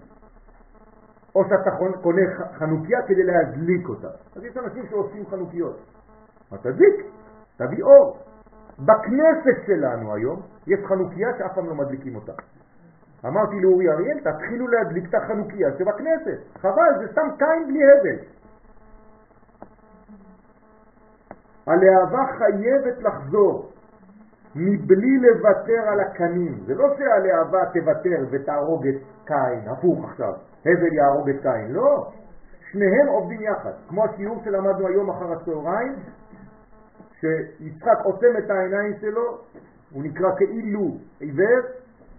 [1.35, 1.71] או שאתה
[2.03, 2.23] קונה
[2.59, 4.09] חנוכיה כדי להדליק אותה?
[4.37, 5.77] אז יש אנשים שעושים חנוכיות.
[6.51, 6.95] מה תדליק?
[7.57, 8.19] תביא אור.
[8.79, 12.33] בכנסת שלנו היום יש חנוכיה שאף פעם לא מדליקים אותה.
[13.27, 16.59] אמרתי לאורי אריאל, תתחילו להדליק את החנוכיה שבכנסת.
[16.59, 18.25] חבל, זה סתם קין בלי הבל.
[21.67, 23.71] הלהבה חייבת לחזור
[24.57, 26.59] מבלי לוותר על הקנים.
[26.67, 32.11] זה לא שהלהבה תוותר ותהרוג את קין, הפוך עכשיו, הבל יהרוג את קין, לא.
[32.71, 35.95] שניהם עובדים יחד, כמו השיעור שלמדנו היום אחר הצהריים,
[37.21, 39.39] שיצחק עוצם את העיניים שלו,
[39.93, 41.61] הוא נקרא כאילו עיוור,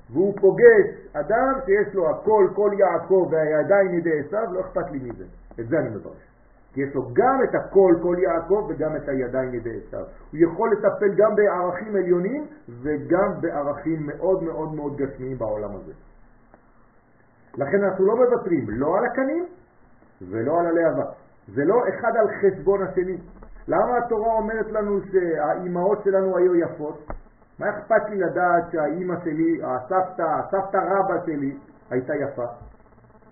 [0.10, 5.24] והוא פוגש אדם שיש לו הכל, כל יעקב והידיים ידי עשיו, לא אכפת לי מזה.
[5.60, 6.35] את זה אני מברך.
[6.76, 10.00] כי יש לו גם את הכל, כל יעקב, וגם את הידיים ידי עשיו.
[10.32, 12.46] הוא יכול לטפל גם בערכים עליונים
[12.82, 15.94] וגם בערכים מאוד מאוד מאוד גשמיים בעולם הזה.
[17.58, 19.46] לכן אנחנו לא מוותרים לא על הקנים
[20.30, 21.06] ולא על הלהבה.
[21.48, 23.18] זה לא אחד על חשבון השני.
[23.68, 27.08] למה התורה אומרת לנו שהאימהות שלנו היו יפות?
[27.60, 31.58] מה אכפת לי לדעת שהאימא שלי, הסבתא, הסבתא רבא שלי
[31.90, 32.46] הייתה יפה?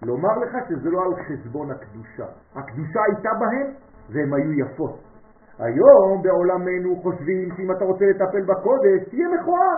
[0.06, 2.26] לומר לך שזה לא על חשבון הקדושה.
[2.56, 3.74] הקדושה הייתה בהם
[4.10, 5.00] והן היו יפות.
[5.60, 9.78] היום בעולמנו חושבים שאם אתה רוצה לטפל בקודש, תהיה מכוער.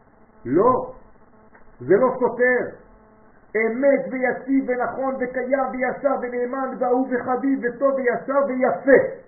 [0.56, 0.92] לא,
[1.80, 2.84] זה לא סותר.
[3.56, 9.24] אמת ויציב ונכון וקיים וישר ונאמן ואהוב וחביב וטוב וישר ויפה.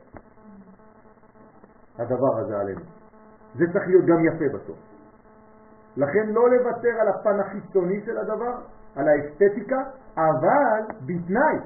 [1.99, 2.81] הדבר הזה עלינו.
[3.55, 4.77] זה צריך להיות גם יפה בסוף.
[5.97, 8.55] לכן לא לוותר על הפן החיצוני של הדבר,
[8.97, 9.83] על האסתטיקה,
[10.17, 11.57] אבל בתנאי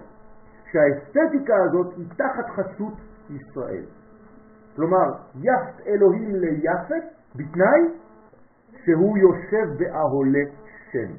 [0.72, 2.94] שהאסתטיקה הזאת היא תחת חסות
[3.30, 3.84] ישראל.
[4.76, 7.04] כלומר, יפת אלוהים ליפת
[7.36, 7.80] בתנאי
[8.84, 10.44] שהוא יושב באהולה
[10.92, 11.12] שם.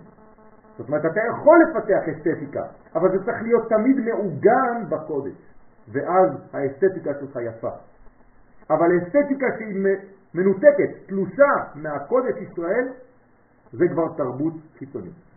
[0.78, 2.64] זאת אומרת, אתה יכול לפתח אסתטיקה,
[2.96, 5.56] אבל זה צריך להיות תמיד מעוגן בקודש,
[5.92, 7.72] ואז האסתטיקה שלך יפה.
[8.70, 9.86] אבל אסתטיקה שהיא
[10.34, 12.88] מנותקת, תלושה מהקודש ישראל,
[13.72, 15.31] זה כבר תרבות חיצונית.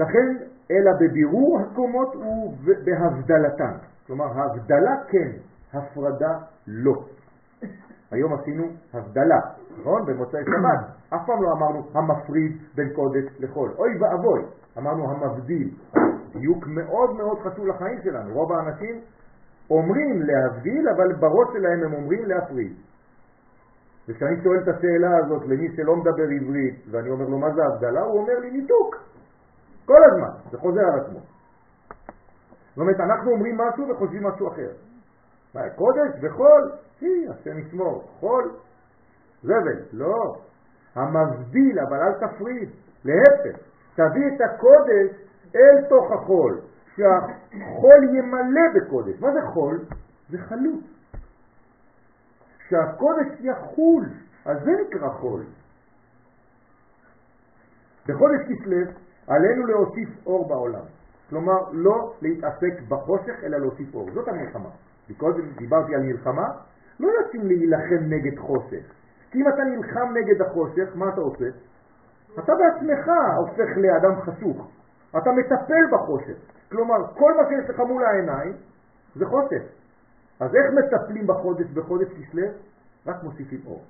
[0.00, 2.16] לכן, אלא בבירור הקומות
[2.64, 3.72] ובהבדלתן.
[4.06, 5.30] כלומר, ההבדלה כן,
[5.72, 7.04] הפרדה לא.
[8.10, 9.40] היום עשינו הבדלה,
[9.80, 10.06] נכון?
[10.06, 10.80] במוצאי שבת.
[11.14, 13.70] אף פעם לא אמרנו המפריד בין קודש לחול.
[13.78, 14.42] אוי ואבוי,
[14.78, 15.70] אמרנו המבדיל.
[16.32, 18.34] דיוק מאוד מאוד חשוב לחיים שלנו.
[18.34, 19.00] רוב האנשים
[19.70, 22.72] אומרים להבדיל, אבל בראש שלהם הם אומרים להפריד.
[24.08, 28.00] וכשאני שואל את השאלה הזאת למי שלא מדבר עברית, ואני אומר לו מה זה הבדלה,
[28.00, 29.09] הוא אומר לי ניתוק.
[29.90, 31.18] כל הזמן, זה חוזר על עצמו.
[31.18, 34.70] זאת אומרת, אנחנו אומרים משהו וחושבים משהו אחר.
[35.54, 36.72] מה, קודש וחול?
[37.00, 38.10] היא, השם ישמור.
[38.20, 38.50] חול,
[39.42, 39.78] זבל.
[39.92, 40.36] לא.
[40.94, 42.70] המבדיל, אבל אל תפריד.
[43.04, 43.58] להפך,
[43.94, 45.10] תביא את הקודש
[45.54, 46.60] אל תוך החול.
[46.96, 49.20] שהחול ימלא בקודש.
[49.20, 49.80] מה זה חול?
[50.30, 50.84] זה חלוט.
[52.68, 54.06] שהקודש יחול,
[54.44, 55.42] אז זה נקרא חול.
[58.08, 60.84] בחודש כסלו עלינו להוסיף אור בעולם.
[61.30, 64.10] כלומר, לא להתעסק בחושך, אלא להוסיף אור.
[64.14, 64.68] זאת המלחמה.
[65.16, 66.48] קודם דיברתי על מלחמה,
[67.00, 68.84] לא יוצאים להילחם נגד חושך.
[69.30, 71.48] כי אם אתה נלחם נגד החושך, מה אתה עושה?
[72.38, 74.70] אתה בעצמך הופך לאדם חשוך.
[75.10, 76.36] אתה מטפל בחושך.
[76.70, 78.52] כלומר, כל מה שיש לך מול העיניים
[79.14, 79.62] זה חושך.
[80.40, 82.46] אז איך מטפלים בחודש, בחודש כסלו?
[83.06, 83.82] רק מוסיפים אור.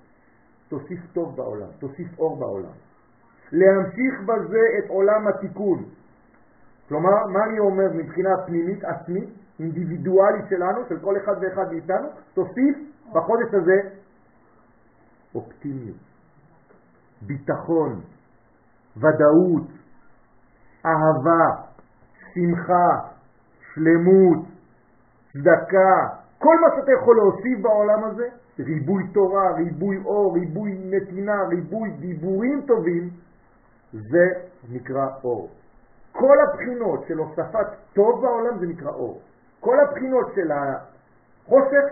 [0.68, 2.72] תוסיף טוב בעולם, תוסיף אור בעולם.
[3.52, 5.84] להמשיך בזה את עולם התיקון.
[6.88, 9.28] כלומר, מה אני אומר מבחינה פנימית, עצמית,
[9.60, 12.76] אינדיבידואלית שלנו, של כל אחד ואחד מאיתנו, תוסיף
[13.12, 13.80] בחודש הזה
[15.34, 15.96] אופטימיות,
[17.22, 18.00] ביטחון,
[18.96, 19.68] ודאות,
[20.86, 21.62] אהבה,
[22.34, 22.88] שמחה,
[23.74, 24.46] שלמות,
[25.32, 31.90] צדקה, כל מה שאתה יכול להוסיף בעולם הזה, ריבוי תורה, ריבוי אור, ריבוי נתינה, ריבוי
[31.90, 33.10] דיבורים טובים,
[33.92, 34.26] זה
[34.70, 35.50] נקרא אור.
[36.12, 39.20] כל הבחינות של הוספת טוב בעולם זה נקרא אור.
[39.60, 41.84] כל הבחינות של החושך,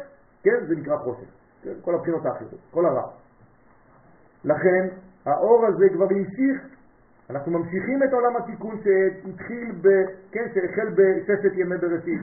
[0.42, 1.28] כן, זה נקרא חושך.
[1.62, 3.10] כן, כל הבחינות האחרות, כל הרע.
[4.44, 4.88] לכן
[5.26, 6.78] האור הזה כבר המשיך,
[7.30, 9.88] אנחנו ממשיכים את עולם התיקון שהתחיל ב...
[10.32, 12.20] כן, שהחל בששת ימי בראשית.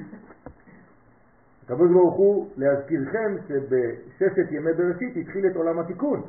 [1.63, 6.21] הקדוש ברוך הוא, להזכירכם שבששת ימי בראשית התחיל את עולם התיקון.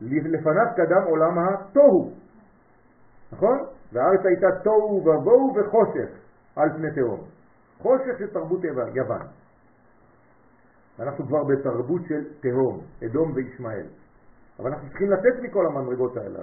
[0.00, 2.10] לפניו קדם עולם התוהו.
[3.32, 3.58] נכון?
[3.92, 6.08] והארץ הייתה תוהו ובוהו וחושך
[6.56, 7.20] על פני תהום.
[7.78, 8.60] חושך של תרבות
[8.94, 9.26] יוון.
[11.00, 13.86] אנחנו כבר בתרבות של תהום, אדום וישמעאל.
[14.58, 16.38] אבל אנחנו צריכים לצאת מכל המנרגות האלה.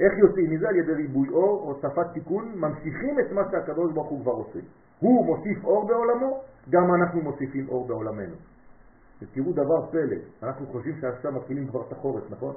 [0.00, 0.68] איך יוצאים מזה?
[0.68, 4.58] על ידי ריבוי אור, הוספת תיקון, ממשיכים את מה שהקדוש ברוך הוא כבר עושה.
[5.00, 8.34] הוא מוסיף אור בעולמו, גם אנחנו מוסיפים אור בעולמנו.
[9.22, 12.54] ותראו דבר פלא, אנחנו חושבים שעכשיו מתחילים כבר את החורף, נכון?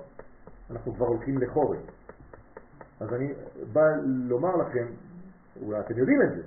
[0.72, 1.80] אנחנו כבר הולכים לחורף.
[3.04, 3.34] אז אני
[3.74, 4.86] בא לומר לכם,
[5.62, 6.42] אולי אתם יודעים את זה,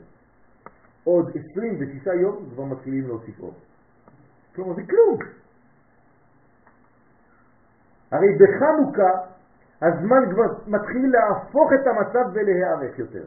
[1.05, 3.55] עוד 26 יום כבר מתחילים להוסיף אור.
[4.55, 5.19] כלומר זה כלום.
[8.13, 9.11] הרי בחנוכה
[9.83, 13.25] הזמן כבר מתחיל להפוך את המצב ולהיערך יותר.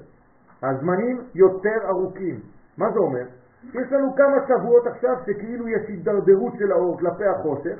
[0.63, 2.39] הזמנים יותר ארוכים.
[2.78, 3.26] מה זה אומר?
[3.63, 7.80] יש לנו כמה שבועות עכשיו שכאילו יש הידרדרות של האור כלפי החושך,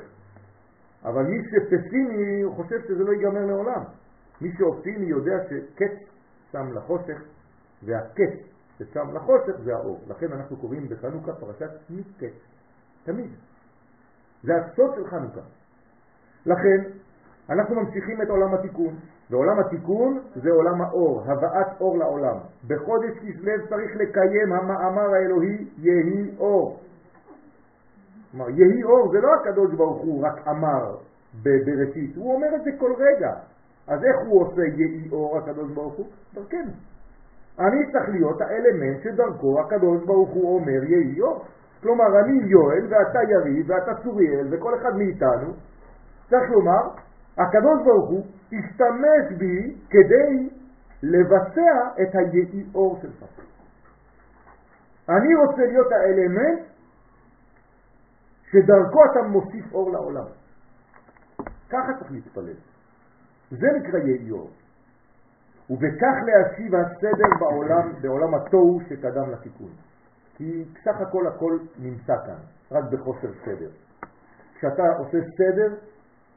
[1.04, 3.82] אבל מי שפסימי חושב שזה לא ייגמר לעולם.
[4.40, 5.92] מי שאופטימי יודע שקץ
[6.52, 7.22] שם לחושך,
[7.82, 8.32] והקץ
[8.78, 10.00] ששם לחושך זה האור.
[10.08, 12.32] לכן אנחנו קוראים בחנוכה פרשת מקץ.
[13.04, 13.30] תמיד.
[14.42, 15.40] זה הסוד של חנוכה.
[16.46, 16.90] לכן
[17.50, 18.94] אנחנו ממשיכים את עולם התיקון,
[19.30, 22.36] ועולם התיקון זה עולם האור, הבאת אור לעולם.
[22.66, 26.80] בחודש כסלו צריך לקיים המאמר האלוהי יהי אור.
[28.30, 30.96] כלומר, יהי אור זה לא הקדוש ברוך הוא רק אמר
[31.42, 33.32] בראשית, הוא אומר את זה כל רגע.
[33.90, 36.06] אז איך הוא עושה יהי אור הקדוש ברוך הוא?
[36.34, 36.72] דרכנו.
[37.58, 41.44] אני צריך להיות האלמנט שדרכו הקדוש ברוך הוא אומר יהי אור.
[41.82, 45.52] כלומר, אני יואל ואתה יריב ואתה צוריאל וכל אחד מאיתנו
[46.28, 46.82] צריך לומר,
[47.38, 50.50] הקדוש ברוך הוא השתמש בי כדי
[51.02, 53.24] לבצע את היהי אור שלך.
[55.08, 56.60] אני רוצה להיות האלמנט
[58.50, 60.26] שדרכו אתה מוסיף אור לעולם.
[61.70, 62.69] ככה צריך להתפלל.
[63.50, 64.50] זה נקרא יהי אור.
[65.70, 69.70] ובכך להשיב הסדר בעולם, בעולם התוהו שקדם לתיקון.
[70.36, 73.70] כי סך הכל הכל נמצא כאן, רק בחוסר סדר.
[74.54, 75.74] כשאתה עושה סדר,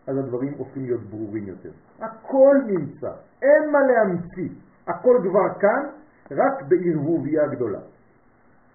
[0.08, 1.71] אז הדברים הופכים להיות ברורים יותר.
[1.99, 4.49] הכל נמצא, אין מה להמציא,
[4.88, 5.89] הכל כבר כאן,
[6.32, 7.80] רק בערבוביה גדולה.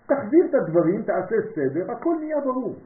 [0.06, 2.76] תחזיר את הדברים, תעשה סדר, הכל נהיה ברור.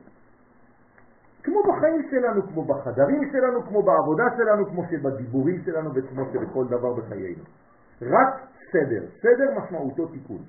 [1.42, 6.92] כמו בחיים שלנו, כמו בחדרים שלנו, כמו בעבודה שלנו, כמו שבדיבורים שלנו וכמו שבכל דבר
[6.94, 7.44] בחיינו.
[8.02, 8.40] רק
[8.72, 9.06] סדר.
[9.22, 10.42] סדר משמעותו תיקון.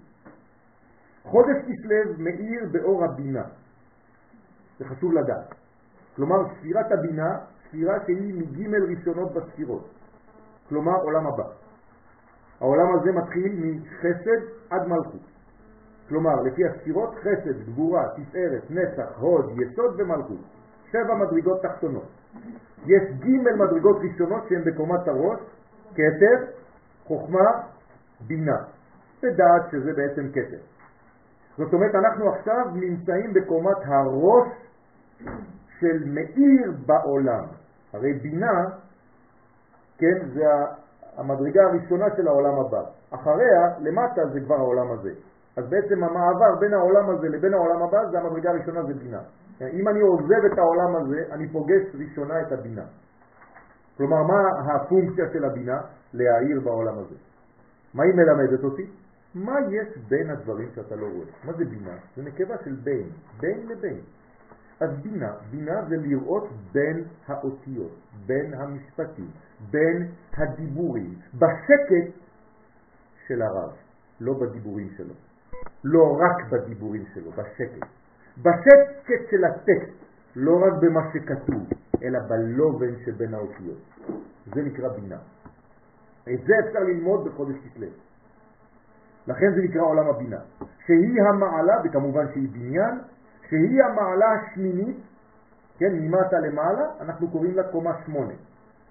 [1.23, 3.43] חודש כסלו מאיר באור הבינה.
[4.79, 5.56] זה חשוב לדעת.
[6.15, 9.89] כלומר, ספירת הבינה, ספירה שהיא מג' ראשונות בספירות.
[10.69, 11.43] כלומר, עולם הבא.
[12.60, 15.21] העולם הזה מתחיל מחסד עד מלכות.
[16.10, 20.53] כלומר, לפי הספירות, חסד, גבורה, תפארת, נצח, הוד, יסוד ומלכות.
[20.93, 22.08] שבע מדרגות תחתונות.
[22.86, 25.39] יש ג' מדרגות ראשונות שהן בקומת הראש,
[25.91, 26.45] כתר,
[27.03, 27.49] חוכמה,
[28.27, 28.58] בינה.
[29.23, 30.62] ודעת שזה בעצם כתר.
[31.58, 34.47] זאת אומרת, אנחנו עכשיו נמצאים בקומת הראש
[35.79, 37.43] של מאיר בעולם.
[37.93, 38.65] הרי בינה,
[39.97, 40.43] כן, זה
[41.17, 42.82] המדרגה הראשונה של העולם הבא.
[43.12, 45.13] אחריה, למטה זה כבר העולם הזה.
[45.58, 49.21] אז בעצם המעבר בין העולם הזה לבין העולם הבא זה המדרגה הראשונה, זה בינה.
[49.62, 52.86] אם אני עוזב את העולם הזה, אני פוגש ראשונה את הבינה.
[53.98, 55.82] כלומר, מה הפונקציה של הבינה?
[56.13, 57.16] להעיר בעולם הזה.
[57.94, 58.89] מה היא מלמדת אותי?
[59.36, 61.26] מה יש בין הדברים שאתה לא רואה?
[61.44, 61.98] מה זה בינה?
[62.16, 64.00] זה נקבה של בין, בין לבין.
[64.80, 67.92] אז בינה, בינה זה לראות בין האותיות,
[68.26, 69.28] בין המשפטים,
[69.72, 72.20] בין הדיבורים, בשקט
[73.28, 73.72] של הרב,
[74.20, 75.13] לא בדיבורים שלו.
[75.84, 77.88] לא רק בדיבורים שלו, בשקט.
[78.38, 80.04] בשקט של הטקסט,
[80.36, 81.63] לא רק במה שכתוב,
[82.04, 83.78] אלא בלובן שבין האותיות.
[84.54, 85.17] זה נקרא בינה.
[86.34, 87.88] את זה אפשר ללמוד בחודש כסלו.
[89.28, 90.39] לכן זה נקרא עולם הבינה,
[90.86, 93.00] שהיא המעלה, וכמובן שהיא בניין,
[93.50, 94.98] שהיא המעלה השמינית,
[95.78, 98.34] כן, ממטה למעלה, אנחנו קוראים לה קומה שמונה.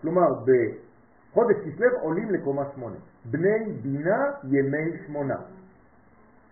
[0.00, 2.96] כלומר, בחודש כסלו עולים לקומה שמונה.
[3.24, 5.36] בני בינה ימי שמונה.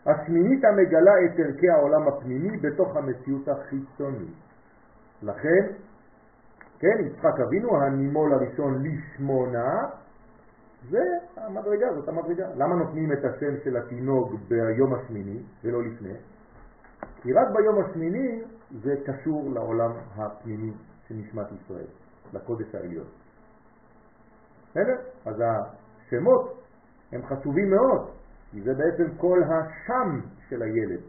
[0.06, 4.34] השמינית המגלה את ערכי העולם הפנימי בתוך המציאות החיצונית.
[5.22, 5.66] לכן,
[6.78, 9.88] כן, יצחק אבינו, הנימול הראשון לשמונה,
[10.90, 11.02] זה
[11.36, 12.48] המדרגה, זאת המדרגה.
[12.54, 16.14] למה נותנים את השם של התינוק ביום השמיני ולא לפני?
[17.22, 18.42] כי רק ביום השמיני
[18.82, 20.72] זה קשור לעולם הפנימי
[21.08, 21.86] של נשמת ישראל,
[22.32, 23.06] לקודש העליון.
[24.70, 24.96] בסדר?
[25.26, 26.62] אז השמות
[27.12, 28.10] הם חשובים מאוד,
[28.50, 31.00] כי זה בעצם כל השם של הילד.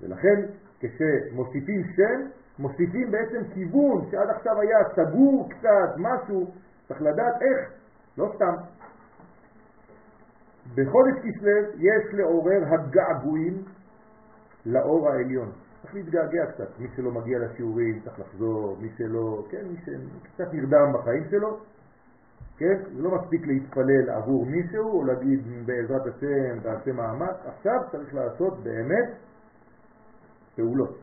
[0.00, 0.42] ולכן
[0.80, 6.50] כשמוסיפים שם, מוסיפים בעצם כיוון שעד עכשיו היה סגור קצת, משהו,
[6.88, 7.70] צריך לדעת איך,
[8.18, 8.54] לא סתם.
[10.74, 13.62] בחודש כסלו יש לעורר הגעגועים
[14.66, 15.52] לאור העליון.
[15.82, 20.92] צריך להתגעגע קצת, מי שלא מגיע לשיעורים צריך לחזור, מי שלא, כן, מי שקצת נרדם
[20.94, 21.58] בחיים שלו,
[22.58, 22.76] כן?
[22.96, 28.62] זה לא מספיק להתפלל עבור מישהו או להגיד בעזרת השם תעשה מאמץ, עכשיו צריך לעשות
[28.62, 29.08] באמת
[30.56, 30.98] פעולות.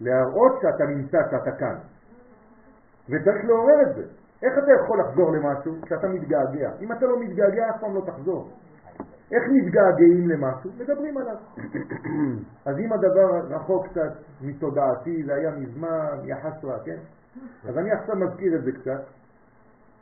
[0.00, 1.76] להראות שאתה נמצא, שאתה כאן.
[3.08, 4.02] וצריך לעורר את זה.
[4.42, 6.70] איך אתה יכול לחזור למשהו כשאתה מתגעגע?
[6.80, 8.50] אם אתה לא מתגעגע, אף פעם לא תחזור.
[9.32, 10.70] איך מתגעגעים למשהו?
[10.78, 11.36] מדברים עליו.
[12.66, 16.98] אז אם הדבר רחוק קצת מתודעתי, זה היה מזמן, יחס רע, כן?
[17.68, 19.02] אז אני עכשיו מזכיר את זה קצת,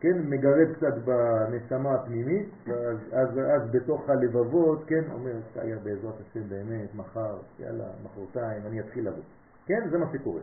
[0.00, 6.48] כן, מגרד קצת בנשמה הפנימית, אז, אז, אז בתוך הלבבות, כן, אומר, שהיה בעזרת השם
[6.48, 9.22] באמת, מחר, יאללה, מחרתיים, אני אתחיל לבוא.
[9.66, 10.40] כן, זה מה שקורה.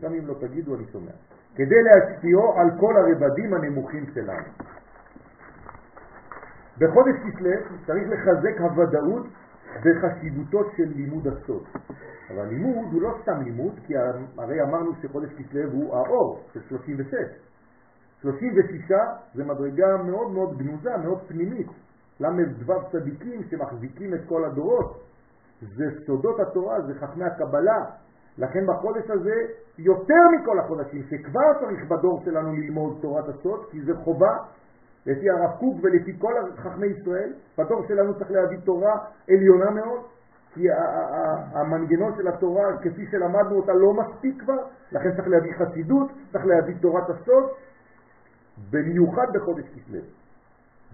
[0.00, 1.10] גם אם לא תגידו, אני שומע.
[1.54, 4.48] כדי להשפיעו על כל הרבדים הנמוכים שלנו.
[6.78, 7.50] בחודש כסלו
[7.86, 9.26] צריך לחזק הוודאות
[9.84, 11.64] וחשיבותו של לימוד הסוד.
[12.30, 13.94] אבל לימוד הוא לא סתם לימוד, כי
[14.38, 17.14] הרי אמרנו שחודש כסלו הוא האור של 36.
[18.22, 18.92] 36
[19.34, 21.68] זה מדרגה מאוד מאוד גנוזה, מאוד פנימית.
[22.20, 25.00] ל"ו צדיקים שמחזיקים את כל הדורות.
[25.76, 27.84] זה סודות התורה, זה חכמי הקבלה.
[28.38, 29.34] לכן בחודש הזה,
[29.78, 34.36] יותר מכל החודשים, שכבר צריך בדור שלנו ללמוד תורת הסוד, כי זה חובה,
[35.06, 38.98] לפי הרב קוק ולפי כל חכמי ישראל, בדור שלנו צריך להביא תורה
[39.28, 40.00] עליונה מאוד,
[40.54, 40.66] כי
[41.52, 44.58] המנגנון של התורה, כפי שלמדנו אותה, לא מספיק כבר,
[44.92, 47.44] לכן צריך להביא חסידות, צריך להביא תורת הסוד,
[48.70, 50.00] במיוחד בחודש כסלו,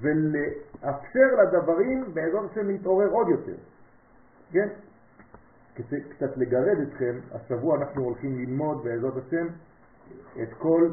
[0.00, 3.56] ולאפשר לדברים בעזרת השם להתעורר עוד יותר.
[4.50, 4.68] כן?
[5.74, 9.46] כדי קצת לגרד אתכם, השבוע אנחנו הולכים ללמוד בעזרת השם
[10.42, 10.90] את כל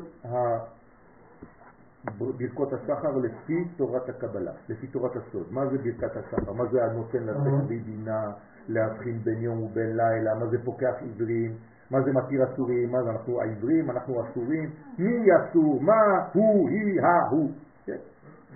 [2.18, 5.48] ברכות השחר לפי תורת הקבלה, לפי תורת הסוד.
[5.52, 6.54] מה זה ברכת השחר?
[6.54, 8.32] מה זה הנותן לתת בלי בינה,
[8.68, 10.36] להבחין בין יום ובין לילה?
[10.40, 11.58] מה זה פוקח עברים?
[11.92, 12.92] מה זה מתיר אסורים?
[12.92, 13.90] מה זה אנחנו העברים?
[13.90, 14.70] אנחנו אסורים?
[15.00, 15.82] מי אסור?
[15.82, 16.02] מה
[16.34, 17.52] הוא, היא, ההוא?
[17.86, 17.98] כן?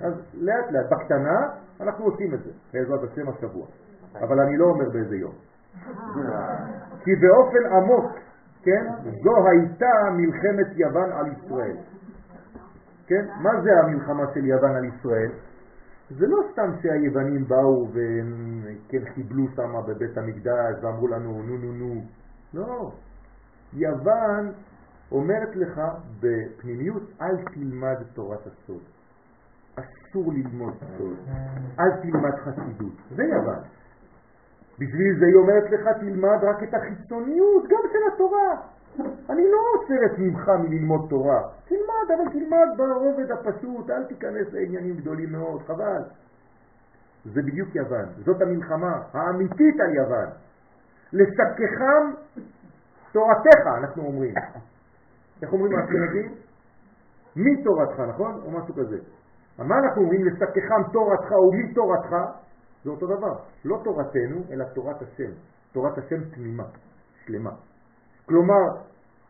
[0.01, 1.39] אז לאט לאט, בקטנה,
[1.81, 3.65] אנחנו עושים את זה, בעזרת השם השבוע.
[4.15, 5.33] אבל אני לא אומר באיזה יום.
[7.03, 8.11] כי באופן עמוק,
[8.63, 8.85] כן,
[9.23, 11.77] זו הייתה מלחמת יוון על ישראל.
[13.07, 13.25] כן?
[13.41, 15.31] מה זה המלחמה של יוון על ישראל?
[16.09, 22.01] זה לא סתם שהיוונים באו וכן חיבלו שם בבית המקדש ואמרו לנו נו נו נו.
[22.53, 22.91] לא.
[23.73, 24.51] יוון
[25.11, 25.81] אומרת לך
[26.19, 28.81] בפנימיות, אל תלמד תורת הסוד.
[29.75, 31.17] אסור ללמוד סוד.
[31.79, 32.93] אל תלמד חסידות.
[33.15, 33.59] זה יוון.
[34.79, 38.61] בשביל זה היא אומרת לך, תלמד רק את החיצוניות, גם של התורה.
[39.29, 41.41] אני לא עוצרת ממך מללמוד תורה.
[41.67, 46.01] תלמד, אבל תלמד ברובד הפשוט, אל תיכנס לעניינים גדולים מאוד, חבל.
[47.25, 50.29] זה בדיוק יוון, זאת המלחמה האמיתית על יוון.
[51.13, 52.03] לסככם
[53.17, 54.33] תורתך, אנחנו אומרים.
[55.41, 56.33] איך אומרים האשכנזים?
[57.35, 58.41] מתורתך, נכון?
[58.45, 58.97] או משהו כזה.
[59.57, 60.25] מה אנחנו אומרים?
[60.25, 62.15] לסככם תורתך ומתורתך,
[62.83, 63.35] זה אותו דבר.
[63.65, 65.31] לא תורתנו, אלא תורת השם.
[65.71, 66.63] תורת השם תמימה,
[67.25, 67.51] שלמה.
[68.25, 68.63] כלומר,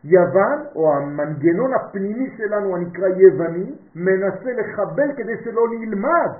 [0.04, 6.30] יוון, או המנגנון הפנימי שלנו הנקרא יווני, מנסה לחבל כדי שלא נלמד